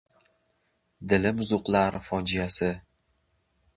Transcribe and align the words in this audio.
Dili 1.11 1.31
buzuqlar 1.41 1.99
fojiasi 2.07 2.71